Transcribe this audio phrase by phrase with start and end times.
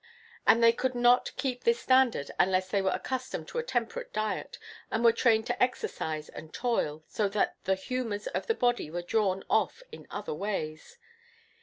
[0.47, 4.11] And they could not keep to this standard unless they were accustomed to a temperate
[4.11, 4.57] diet,
[4.89, 9.03] and were trained to exercise and toil, so that the humours of the body were
[9.03, 10.97] drawn off in other ways.